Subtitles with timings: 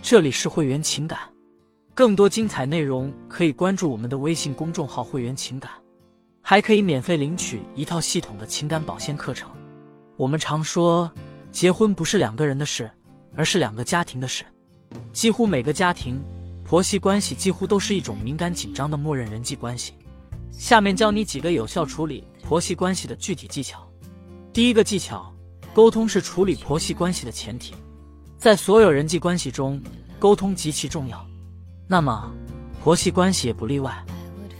[0.00, 1.18] 这里是会员情感，
[1.94, 5.70] 更多精彩内容可以关注我们的微信公众号“会员情感”，
[6.40, 9.50] 还可以免费领取一套系统的情感保鲜课程。
[10.16, 11.10] 我们常说，
[11.52, 12.90] 结婚不是两个人的事，
[13.34, 14.44] 而是两个家庭的事。
[15.12, 16.18] 几乎每个家庭，
[16.64, 19.92] 婆媳关系几乎都是一种敏感紧张的默认人际关系。
[20.50, 23.86] 下面教你几个有效处理婆媳关系的具体技巧。
[24.54, 25.30] 第一个技巧，
[25.74, 27.74] 沟通是处理婆媳关系的前提。
[28.38, 29.82] 在所有人际关系中，
[30.20, 31.26] 沟通极其重要。
[31.88, 32.32] 那么，
[32.80, 33.92] 婆媳关系也不例外。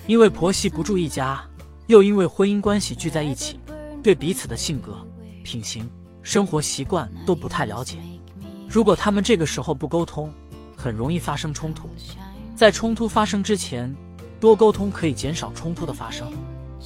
[0.09, 1.41] 因为婆媳不住一家，
[1.87, 3.61] 又因为婚姻关系聚在一起，
[4.03, 4.99] 对彼此的性格、
[5.45, 5.89] 品行、
[6.23, 7.99] 生活习惯都不太了解。
[8.69, 10.33] 如果他们这个时候不沟通，
[10.77, 11.89] 很容易发生冲突。
[12.57, 13.95] 在冲突发生之前，
[14.41, 16.29] 多沟通可以减少冲突的发生。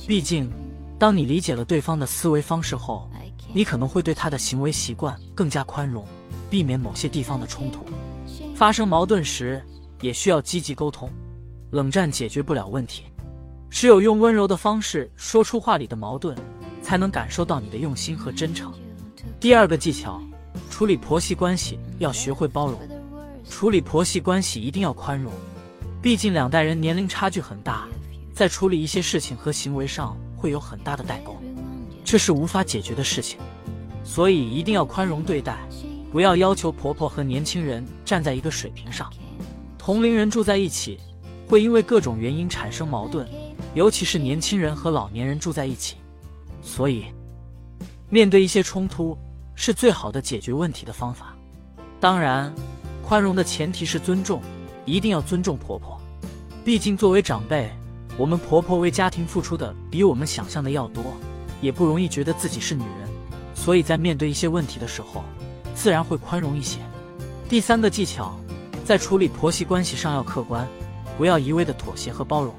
[0.07, 0.53] 毕竟，
[0.99, 3.09] 当你理解了对方的思维方式后，
[3.55, 6.07] 你可能会对他的行为习惯更加宽容。
[6.53, 7.83] 避免某些地方的冲突
[8.55, 9.65] 发生，矛盾时
[10.03, 11.09] 也需要积极沟通。
[11.71, 13.05] 冷战解决不了问题，
[13.71, 16.37] 只有用温柔的方式说出话里的矛盾，
[16.83, 18.71] 才能感受到你的用心和真诚。
[19.41, 20.21] 第二个技巧，
[20.69, 22.79] 处理婆媳关系要学会包容。
[23.49, 25.33] 处理婆媳关系一定要宽容，
[26.03, 27.89] 毕竟两代人年龄差距很大，
[28.35, 31.35] 在处理一些事情和行为上会有很大的代沟，
[32.05, 33.39] 这是无法解决的事情，
[34.05, 35.57] 所以一定要宽容对待。
[36.13, 39.11] 不要要求婆婆和年轻人站在一个水平上。
[39.79, 40.99] 同龄人住在一起，
[41.49, 43.27] 会因为各种原因产生矛盾，
[43.75, 45.97] 尤其是年轻人和老年人住在一起。
[46.63, 47.07] 所以，
[48.11, 49.17] 面对一些冲突
[49.55, 51.35] 是最好的解决问题的方法。
[51.99, 52.55] 当然，
[53.03, 54.43] 宽容的前提是尊重，
[54.85, 55.99] 一定要尊重婆婆。
[56.63, 57.71] 毕竟作为长辈，
[58.19, 61.03] 我们婆婆为家庭付出的比我们想象的要多，
[61.63, 63.09] 也不容易觉得自己是女人。
[63.55, 65.25] 所以在面对一些问题的时候，
[65.75, 66.79] 自然会宽容一些。
[67.49, 68.35] 第三个技巧，
[68.85, 70.67] 在处理婆媳关系上要客观，
[71.19, 72.55] 不要一味的妥协和包容。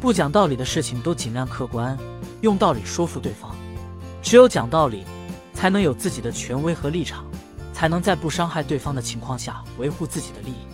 [0.00, 1.98] 不讲道理的事情都尽量客观，
[2.40, 3.54] 用道理说服对方。
[4.22, 5.04] 只有讲道理，
[5.52, 7.26] 才能有自己的权威和立场，
[7.72, 10.66] 才能在不伤害对方的情况下维护自己的利益。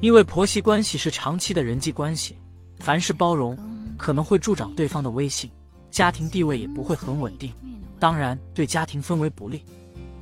[0.00, 2.36] 因为婆媳关系是长期的人际关系，
[2.80, 3.56] 凡事包容
[3.96, 5.50] 可能会助长对方的威信，
[5.90, 7.52] 家庭地位也不会很稳定，
[7.98, 9.64] 当然对家庭氛围不利。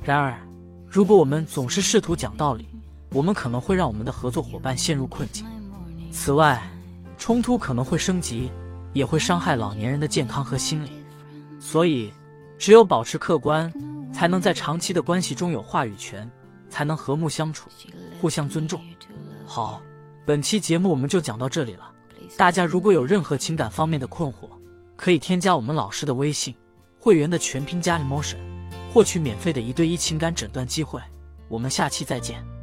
[0.03, 0.46] 然而。
[0.89, 2.67] 如果我们总是试图讲道理，
[3.11, 5.45] 我们可能会让我们的合作伙伴陷入困境。
[6.11, 6.61] 此外，
[7.17, 8.49] 冲突可能会升级，
[8.93, 10.91] 也会伤害老年人的健康和心理。
[11.59, 12.11] 所以，
[12.57, 13.71] 只有保持客观，
[14.13, 16.29] 才能在长期的关系中有话语权，
[16.69, 17.69] 才能和睦相处，
[18.21, 18.79] 互相尊重。
[19.45, 19.81] 好，
[20.25, 21.91] 本期节目我们就讲到这里了。
[22.37, 24.49] 大家如果有任何情感方面的困惑，
[24.95, 26.55] 可以添加我们老师的微信，
[26.99, 28.37] 会员的全拼加 emotion。
[28.93, 30.99] 获取免费的一对一情感诊断机会，
[31.47, 32.56] 我们下期再见。